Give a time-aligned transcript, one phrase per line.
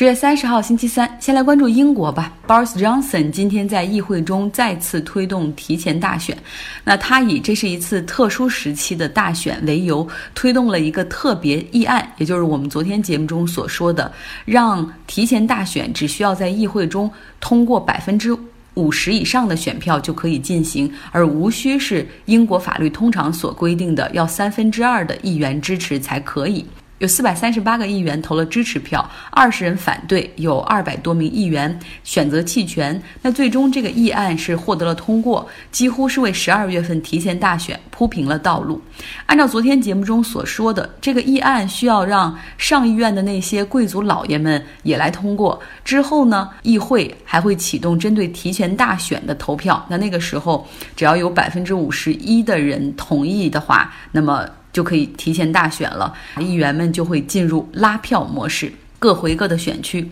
[0.00, 2.32] 十月三十号，星期三，先来关注英国吧。
[2.48, 6.34] Boris Johnson 今天在议会中再次推动提前大选，
[6.82, 14.10] 那他以这是一次特殊时期的大选为由，推动了一个特别议案，也就是我们昨天节目中所说的，
[14.46, 18.34] 让提前大选只需要在议会中通过百分之
[18.72, 26.64] 五十以上的选票就可以进行，而无需是英国法律通常所规定的要三分之二的议员支持才可以。
[27.00, 33.02] 有四百三十八个议员投了支持票，二十人反对，有二百多名议员选择弃权。
[33.22, 38.78] 那最终这个议案是获得了通过，几乎是为十二月份提前大选铺平了道路。
[39.24, 45.58] 按照昨天节目中所说的，这个议案需要让上议院的那些贵族老爷们也来通过。
[45.82, 49.82] 之后呢，议会还会启动针对提前大选的投票。
[49.88, 54.46] 那那个时候，只要有百分之五十一的人同意的话，那么。
[54.80, 60.10] 就可以提前大选了，议员们就会进入拉票模式，各回各的选区。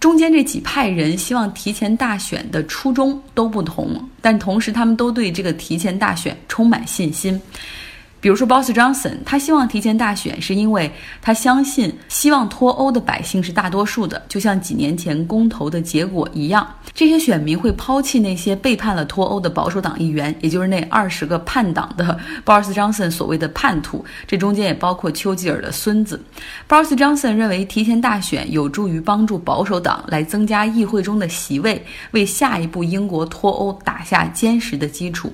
[0.00, 7.40] 中间这几派人希望提前大选的初衷都不同，但同时他们都对这个提前大选充满信心。
[8.20, 26.20] 比如说，Boss Johnson，他希望提前大选，是因为他相信希望脱欧的百姓是大多数的，就像几年前公投的结果一样，这些选民会抛弃那些背叛了脱欧的保守党议员，也就是那二十个叛党的 Boss Johnson 所谓的叛徒，这中间也包括丘吉尔的孙子。
[26.68, 35.32] Boss Johnson 认为提前大选有助于帮助保守党来增加议会中的席位，为下一步英国脱欧打下坚实的基础。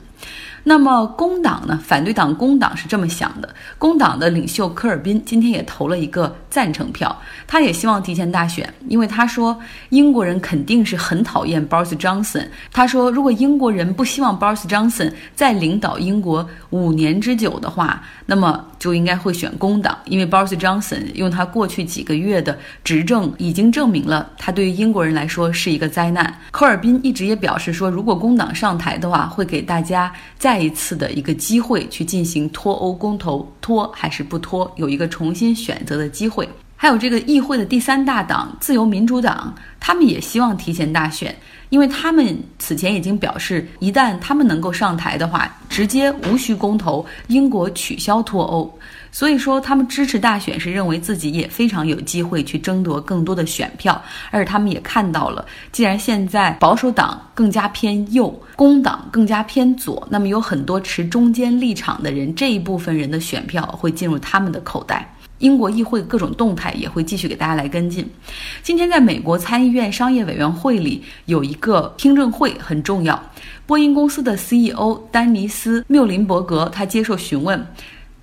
[0.69, 1.78] 那么工党呢？
[1.81, 3.48] 反对党工党是这么想的。
[3.78, 9.56] 工党的领袖科尔宾今天也投了一个赞成票，他也希望提前大选，因为他说
[9.91, 12.48] 英国人肯定是很讨厌 Boris Johnson。
[12.73, 26.41] 他说，如果英国人不希望 Boris Johnson 再领导英国五年之久的话，那么就应该会选工党，因为 Boris Johnson 用他过去几个月的执政已经证明了他对于英国人来说是一个灾难。
[26.51, 30.56] 科尔宾一直也表示说，如果工党上台的话，会给大家再。
[30.57, 36.48] 再一次的一个机会去进行脱欧公投，脱还是不脱，有一个重新选择的机会。
[36.79, 41.35] 还有这个议会的第三大党自由民主党，他们也希望提前大选，
[41.70, 48.79] 因为他们此前已经表示，一旦他们能够上台的话，直接无需公投，英国取消脱欧。
[49.11, 54.01] 所以说，他们支持大选是认为自己也非常有机会去争夺更多的选票，
[54.31, 65.11] 而他们也看到了，既然现在保守党更加偏右，工党更加偏左，那么有很多持中间立场的人，这一部分人的选票会进入他们的口袋。
[65.39, 68.08] 英国议会各种动态也会继续给大家来跟进。
[68.63, 73.30] 今天在美国参议院商业委员会里有一个听证会，很重要。
[73.67, 77.67] 波音公司的 CEO 丹尼斯·缪林伯格他接受询问。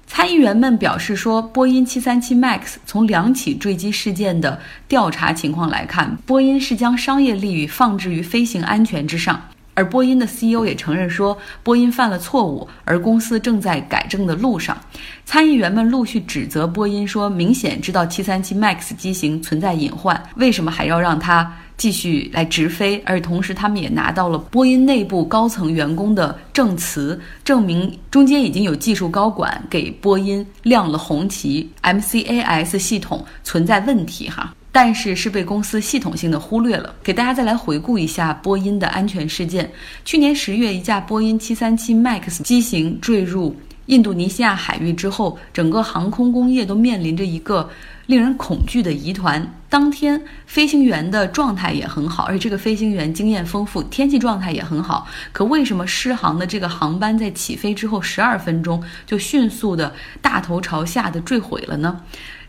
[0.06, 9.42] 参议员们表示说，波音737 MAX 从两起坠机事件的调查情况来看，波音是将商业利益放置于飞行安全之上。
[9.74, 14.78] 而波音的 CEO 也承认说，波音犯了错误，而公司正在改正的路上。
[15.26, 21.52] 参议员们陆续指责波音说，明显知道737 MAX 机型存在隐患，为什么还要让它？
[21.76, 36.94] 继续来直飞，而同时他们也拿到了波音内部高层员工的证词，证明中间已经有技术高管给波音亮了红旗，MCAS 系统存在问题哈，但是是被公司系统性的忽略了。
[37.02, 39.72] 给大家再来回顾一下波音的安全事件：
[40.04, 47.70] 去年十月，一架波音737 MAX 机型坠入印度尼西亚海域之后，整个航空工业都面临着一个。
[48.06, 49.50] 令人恐惧的疑团。
[49.70, 55.08] 当天飞行员的状态也很好，而且这个飞行员经验丰富，天气状态也很好。
[55.32, 62.02] 可为什么失航的这个航班在起飞之后十二分钟就迅速的大头朝下的坠毁了呢？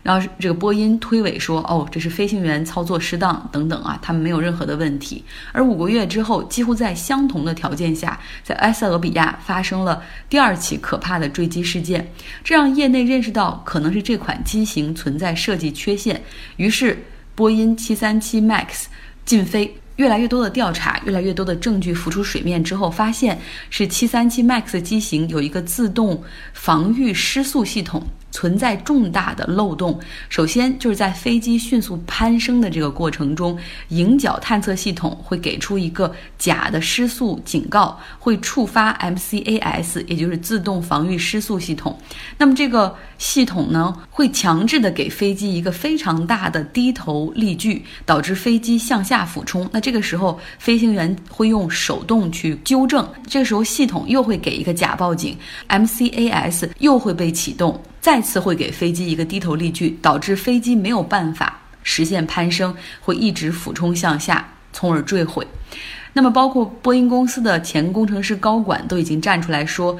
[0.05, 12.07] 然后这个波音推诿说：“哦，这是飞行员操作失当等等啊，他们没有任何的问题。”而五个月之后，几乎在相同的条件下，在埃塞俄比亚发生了第二起可怕的坠机事件，
[12.43, 16.21] 这让业内认识到可能是这款机型存在设计缺陷。
[16.57, 18.85] 于是，波音737 MAX
[19.25, 19.75] 禁飞。
[19.97, 23.39] 越来越多的调查，越来越多的证据浮出水面之后，发现
[23.69, 26.21] 是737 MAX 机型有一个自动
[26.53, 28.05] 防御失速系统。
[28.31, 29.97] 存在重大的漏洞。
[30.27, 33.57] 首先，就是在飞机迅速攀升的这个过程中，
[33.87, 41.97] 迎角探测系统会给出一个假的失速警告，会触发 MCAS，也就是自动防御失速系统。
[42.37, 49.65] 那么这个系统呢，会强制的给飞机一个非常大的低头力矩，导致飞机向下俯冲。
[49.71, 53.07] 那这个时候，飞行员会用手动去纠正。
[53.27, 55.37] 这个时候，系统又会给一个假报警
[55.69, 57.79] ，MCAS 又会被启动。
[58.01, 65.45] 再次会给飞机一个低头力矩，导致飞机没有办法实现攀升，会一直俯冲向下，从而坠毁。
[66.13, 69.95] 那么，包括波音公司的前工程师高管都已经站出来说。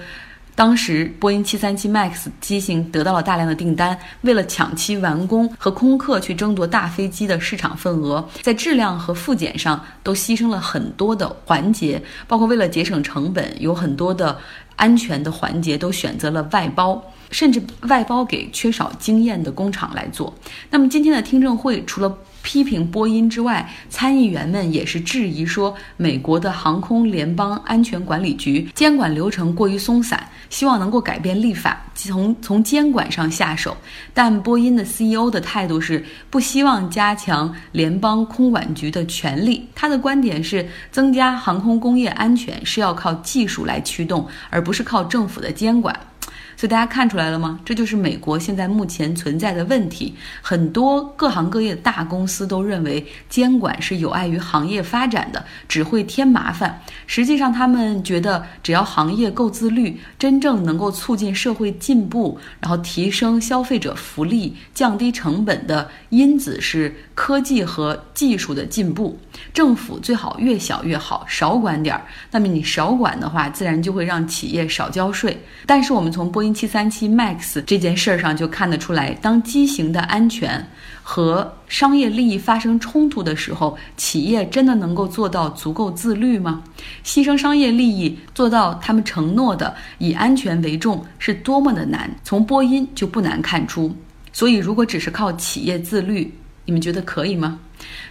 [0.56, 14.38] 当时，波音737 MAX 机型得到了大量的订单，为了抢期完工和空客去争夺大飞机的市场份额，在质量和复检上都牺牲了很多的环节，包括为了节省成本，有很多的
[14.78, 20.34] 安全的环节都选择了外包，甚至外包给缺少经验的工厂来做。
[20.70, 22.18] 那么今天的听证会除了。
[22.46, 33.76] 批评波音之外，参议员们也是质疑说，美国的航空联邦安全管理局监管流程过于松散，希望能够改变立法，从从监管上下手。
[34.14, 39.68] 但波音的 CEO 的态度是不希望加强联邦空管局的权利。
[39.74, 46.00] 他的观点是，增加航空工业安全是要靠技术来驱动，而不是靠政府的监管。
[46.58, 47.60] 所以大家看出来了吗？
[47.66, 50.16] 这就是美国现在目前存在的问题。
[50.42, 56.82] 很多各行各业的大公司都认为监管是有碍于行业发展的，只会添麻烦。
[57.08, 69.20] 实际上，他们觉得只要行业够自律，真正能够促进社会进步，然后提升消费者福利、降低成本的因子是科技和技术的进步。
[69.54, 72.06] 政府最好越小越好，少管点儿。
[72.32, 75.38] 那么你少管的话，自然就会让企业少交税。
[75.66, 80.66] 但是我们从波音七三七 MAX 这件事儿上就看得出来，当机型的安全
[81.02, 86.64] 和商业利益发生冲突的时候，企业真的能够做到足够自律吗？
[87.04, 92.10] 牺牲商业利益，做到他们承诺的以安全为重，是多么的难。
[92.24, 93.96] 从波音就不难看出。
[94.32, 96.34] 所以，如果只是靠企业自律，
[96.66, 97.60] 你们觉得可以吗？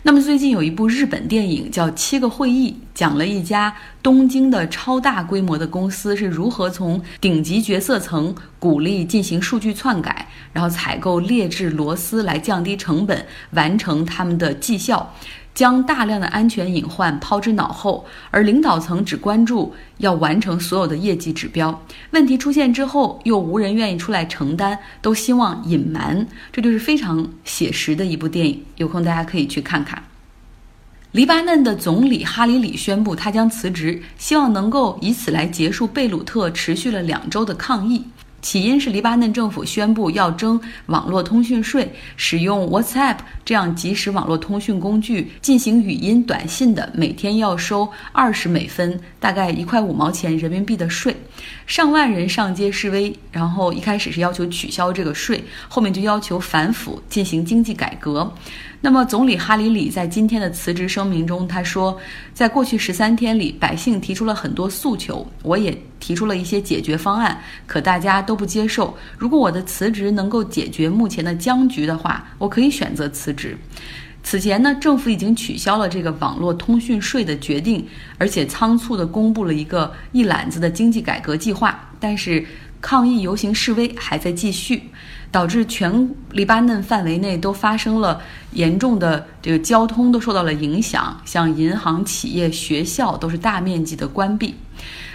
[0.03, 15.15] 那么最近有一部日本电影叫《七个会议》，讲了一家东京的超大规模的公司是如何从顶级决策层鼓励进行数据篡改，然后采购劣质螺丝来降低成本，完成他们的绩效。
[15.55, 21.81] 将大量的安全隐患抛之脑后，而领导层只关注要完成所有的业绩指标。
[22.11, 26.27] 问题出现之后，又无人愿意出来承担，都希望隐瞒。
[26.53, 30.03] 这就是非常写实的一部电影，有空大家可以去看看。
[31.13, 38.05] 黎巴嫩的总理哈里里宣布，他将辞职，希望能够以此来结束贝鲁特持续了两周的抗议。
[38.45, 51.17] 起因是黎巴嫩政府宣布要征网络通讯税，使用 WhatsApp 这样即时网络通讯工具进行语音短信的，每天要收二十美分，大概一块五毛钱人民币的税。
[51.67, 58.33] 上万人上街示威，然后一开始是要求取消这个税，后面就要求反腐进行经济改革。
[58.81, 61.99] 那么，总理哈里里在今天的辞职声明中，他说，
[62.35, 68.95] 在过去十三天里，百姓提出了很多诉求，我也提出了一些解决方案，可大家都不接受。
[69.17, 73.57] 如果我的辞职能够解决目前的僵局的话，我可以选择辞职。
[74.27, 77.87] 此前呢，政府已经取消了这个网络通讯税的决定，
[78.17, 82.45] 而且仓促地公布了一个一揽子的经济改革计划，但是
[82.81, 84.83] 抗议游行示威还在继续。
[85.35, 88.21] 导致全黎巴嫩范围内都发生了
[88.53, 94.55] 严重的这个交通都受到了影响，像银行、企业、学校都是大面积的关闭。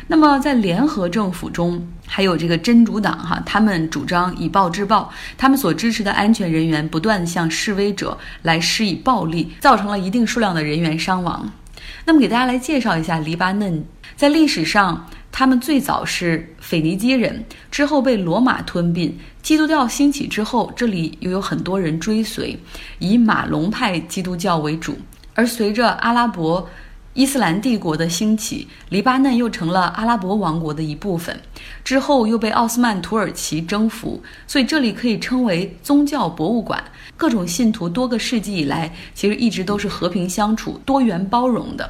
[0.07, 11.49] 那么在联合政府中，还有这个真主党哈，他们主张以暴制暴，他们所支持的安全人员不断向示威者来施以暴力，造成了一定数量的人员伤亡。
[12.03, 13.85] 那么给大家来介绍一下黎巴嫩
[14.17, 15.07] 在历史上。
[15.31, 19.17] 他们最早是腓尼基人，之后被罗马吞并。
[19.41, 22.57] 基督教兴起之后，这里又有很多人追随，
[22.99, 24.97] 以马龙派基督教为主。
[25.33, 26.67] 而随着阿拉伯
[27.13, 31.39] 伊斯兰帝国的兴起，黎巴嫩又成了阿拉伯王国的一部分。
[31.83, 36.83] 之后又被奥斯曼土耳其征服，所以这里可以称为宗教博物馆。
[37.15, 41.89] 各种信徒多个世纪以来，其实一直都是和平相处、多元包容的。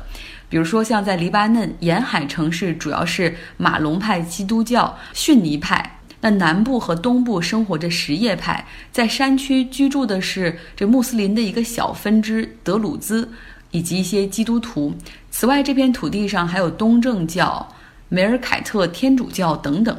[0.49, 5.77] 比如说，像在黎巴嫩沿海城市，主要是马龙派基督教、逊尼派；
[6.21, 13.31] 那南部和东部生活着什叶派，在山区居住的是这穆斯林的一个小分支德鲁兹，
[13.69, 14.93] 以及一些基督徒。
[15.29, 17.71] 此外，这片土地上还有东正教、
[18.09, 19.95] 梅尔凯特天主教等等。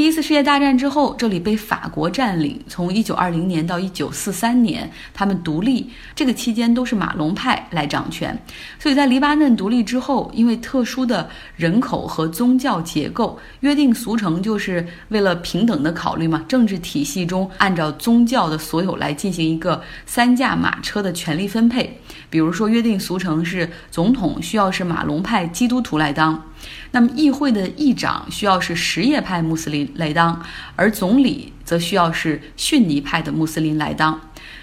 [0.00, 2.58] 第一次世界大战之后，这里被法国占领。
[2.66, 8.34] 从一九二零年到一九四三年，他们独立，这个期间都是马龙派来掌权。
[8.78, 16.42] 所以在黎巴嫩独立之后，因为特殊的人口和宗教结构，约定俗成就是为了平等的考虑嘛。
[16.48, 22.00] 政治体系中按照宗教的所有来进行一个三驾马车的权力分配。
[22.30, 26.42] 比如说，约定俗成是总统需要是马龙派基督徒来当。
[26.90, 30.42] 那么，议会的议长需要是什叶派穆斯林来当，
[30.76, 34.20] 而总理则需要是逊尼派的穆斯林来当。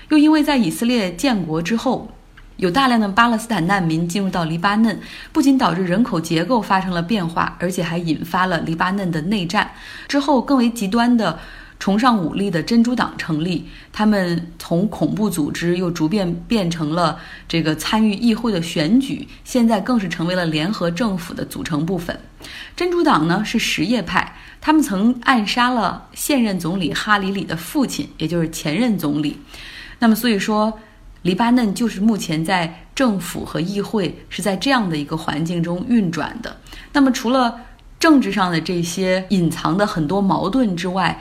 [0.09, 2.11] 又因为在以色列建国之后，
[2.55, 4.99] 有大量的巴勒斯坦难民进入到黎巴嫩，
[5.31, 9.71] 不仅导致人口结构发生了变化，而且还引发了黎巴嫩的内战。
[10.07, 11.39] 之后更为极端的。
[11.79, 22.19] 崇尚武力的珍珠党成立，他们从恐怖组织又逐渐变成了这个参与议会的选举，现在更是成为了联合政府的组成部分。
[22.75, 29.37] 珍珠党呢是什叶派，他们曾暗杀了现任总理哈里里的父亲，也就是前任总理。
[29.99, 30.79] 那么所以说，
[31.21, 36.57] 黎巴嫩就是目前在政府和议会是在这样的一个环境中运转的。
[36.93, 37.61] 那么除了
[37.99, 41.19] 政治上的这些隐藏的很多矛盾之外，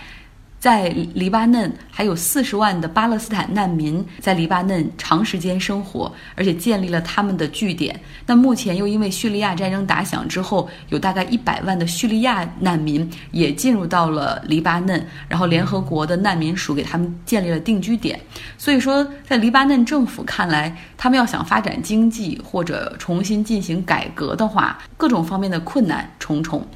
[0.58, 7.98] 在黎巴嫩还有四十万的巴勒斯坦难民在黎巴嫩长时间生活，而且建立了他们的据点。
[8.26, 18.18] 那目前又因为叙利亚战争打响之后，有大概一百万的叙利亚难民也进入到了黎巴嫩，然后联合国的难民署给他们建立了定居点。
[18.58, 26.66] 所以说，在黎巴嫩政府看来，他们要想发展经济或者重新进行改革的话，各种方面的困难重重。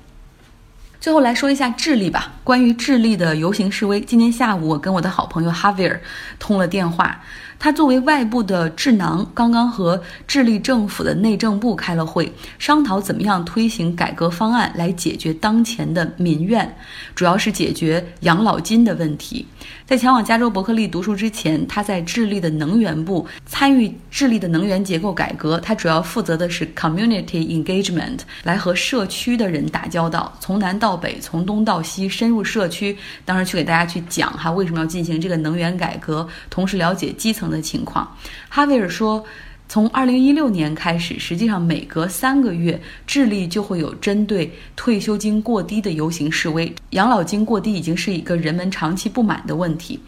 [1.01, 2.31] 最后来说一下智利吧。
[2.45, 5.99] 关于智利的游行示威，今天下午我跟我的好朋友哈维尔
[6.39, 7.23] 通了电话。
[7.61, 16.75] 他作为外部的智囊，刚刚和智利政府的内政部开了会，商讨怎么样推行改革方案来解决当前的民怨，
[17.15, 19.47] 主要是解决养老金的问题。
[19.85, 25.59] 在前往加州伯克利读书之前，他在智利的能源部参与智利的能源结构改革。
[25.59, 37.50] 他主要负责的是 community engagement，来和社区的人打交道，从南到北，从东到西，深入社区，当时去给大家去讲哈为什么要进行这个能源改革，同时了解基层。
[37.51, 38.17] 的情况，
[38.49, 39.25] 哈维尔说，
[39.69, 46.73] 从二零一六年开始，实际上每隔三个月，智利就会有针对退休金过低的游行示威。
[46.91, 50.01] 养老金过低已经是一个人们长期不满的问题。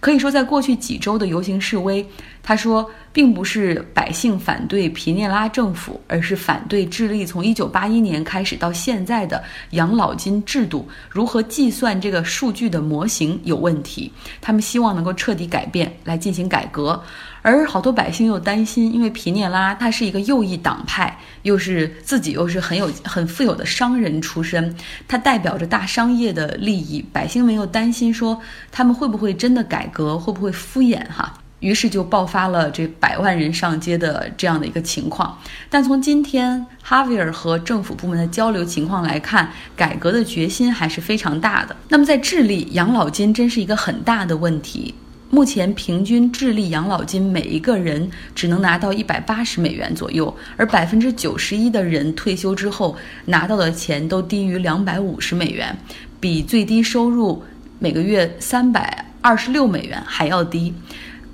[0.00, 2.06] 可以说，在过去几周的游行示威，
[2.46, 14.12] 他说，并不是百姓反对皮涅拉政府，而是反对智利从一九八一年开始到现在的养老金制度如何计算这个数据的模型有问题。
[14.42, 17.02] 他们希望能够彻底改变，来进行改革。
[17.40, 24.74] 而好多百姓又担心，因为皮涅拉他是一个右翼党派，又是自己又是很有很富有的商人出身，
[25.08, 28.38] 他代表着大商业的利益，百姓们又担心说
[28.70, 31.32] 他们会不会真的改革，会不会敷衍哈？
[31.64, 35.38] 于是就爆发了这百万人上街的这样的一个情况。
[35.70, 41.74] 但从今天哈维尔和政府部门的交流情况来看，改革的决心还是非常大的。
[41.88, 44.94] 那么在智利，养老金真是一个很大的问题。
[45.30, 52.94] 目前平均智利养老金每一个人只能拿到一百八十美元左右，而百分之九十一的人退休之后
[53.24, 55.74] 拿到的钱都低于两百五十美元，
[56.20, 57.42] 比最低收入
[57.80, 60.72] 每个月三百二十六美元还要低。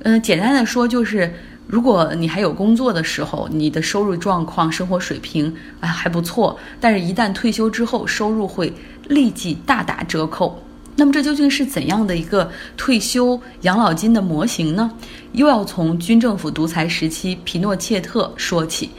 [0.03, 1.33] 嗯，简单的说就是，
[1.67, 8.73] 如果你还有工作的时候，你的收入状况、生活水平啊还不错，但是一旦退休之后，收入会
[9.09, 10.63] 立即大打折扣。
[10.97, 14.91] 那么这究竟是怎样的一个退休养老金的模型呢？
[15.33, 18.91] 又要从军政府独裁时期皮诺切特说起，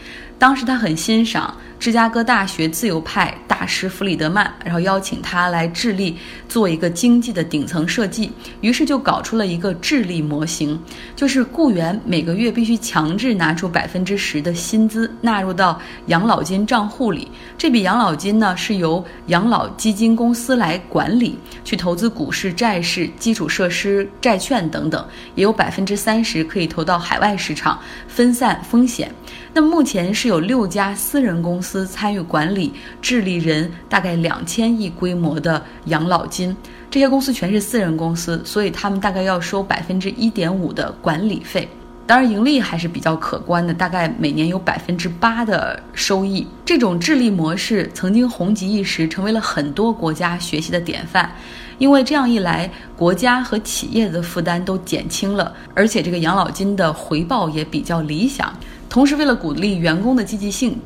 [0.42, 1.56] 当时他很欣赏。
[1.78, 6.16] 芝加哥大学自由派大师弗里德曼，然后邀请他来智利
[6.48, 8.32] 做一个经济的顶层设计，
[8.62, 10.80] 于是就搞出了一个智利模型，
[11.16, 29.12] 就是雇员每个月必须强制拿出百分之十的薪资纳入到养老金账户里，这笔养老金呢是由养老基金公司来管理，去投资股市、债市、基础设施、债券等等，也有百分之三十可以投到海外市场，分散风险。
[29.54, 36.56] 那目前是有六家私人公司参与管理智利人大概两千亿规模的养老金，
[36.90, 41.68] 这些公司全是私人公司，所以他们大概要收百分之一点五的管理费。
[42.08, 46.46] 当然，盈利还是比较可观的，大概每年有百分之八的收益。
[46.66, 51.30] 这种智利模式曾经红极一时，成为了很多国家学习的典范。
[51.78, 58.54] 因为这样一来，国家和企业的负担都减轻了，而且这个养老金的回报也比较理想。
[58.92, 60.78] 同时，为了鼓励员工的积极性，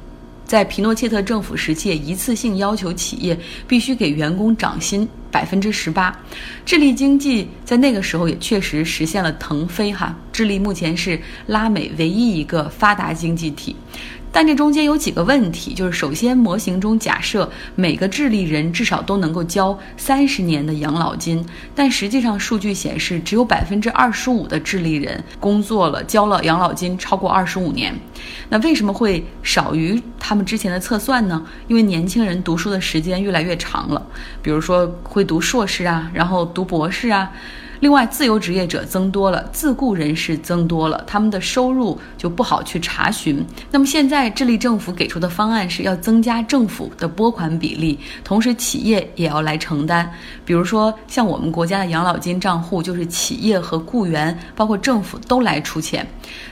[0.46, 3.36] 在皮诺切特政府时期，一次性要求企业
[3.68, 6.16] 必须给员工涨薪百分之十八。
[6.64, 10.16] 智利经济在那个时候也确实实现了腾飞哈。
[10.32, 13.76] 智利目前是拉美唯一一个发达经济体。
[14.36, 21.42] 但这中间有几个问题，就是首先，模型中假设每个智利人至少都能够交三十年的养老金，
[21.74, 27.98] 但实际上数据显示，只有百分之二十五的智利人工作了交了养老金超过二十五年。
[28.50, 31.42] 那为什么会少于他们之前的测算呢？
[31.70, 34.06] 因为年轻人读书的时间越来越长了，
[34.42, 37.32] 比如说会读硕士啊，然后读博士啊。
[37.80, 43.44] 另外，自由职业者增多了，自雇人士增多了，他们的收入就不好去查询。
[43.70, 50.10] 那么现在智利政府给出的方案是要增加政府的拨款比例，同时企业也要来承担。
[50.46, 56.06] 比如说，像我们国家的养老金账户，就是企业和雇员，包括政府都来出钱。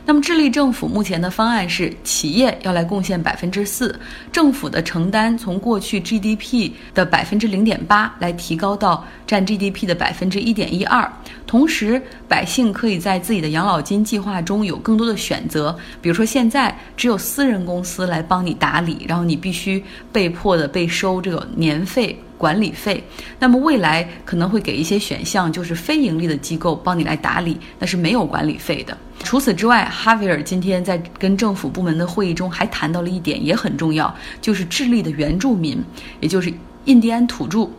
[0.05, 3.97] 那么智利政府目前的方案是，企业要来贡献百分之四，
[4.31, 11.09] 政府的承担从过去 GDP 的百分之零点八来提高到占 GDP 的百分之一点一二。
[11.45, 15.75] 同时，百姓可以在自己的养老金计划中有更多的选择。
[16.01, 23.03] 比如说，现在只有私人公司来帮你打理，然后你必须被迫的被收这个年费、管理费。
[23.37, 28.97] 那么未来可能会给一些选项，就是非盈利的机构帮你来打理，那是没有管理费的。
[29.19, 35.81] 除此之外，哈维尔今天在跟政府部门的会议中还谈到了一点，也很重要，就是智利的原住民，
[36.19, 36.51] 也就是。
[36.85, 37.69] 印第安土著，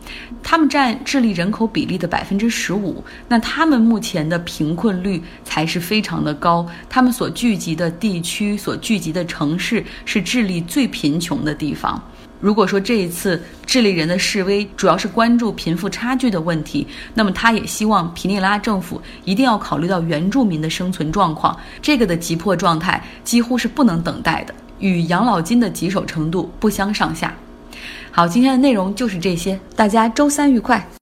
[0.43, 6.67] 他们占智利人口比例的百分之十五，那他们目前的贫困率才是非常的高。
[6.89, 12.03] 他们所聚集的地区、所聚集的城市是智利最贫穷的地方。
[12.41, 21.59] 如果说这一次智利人的示威主要是关注贫富差距的问题，那么他也希望皮内拉政府一定要考虑到原住民的生存状况。
[21.81, 27.35] 这个的急迫状态几乎是不能等待的，与养老金的棘手程度不相上下。
[28.11, 30.87] 好，今天的内容就是这些，大家周三愉快。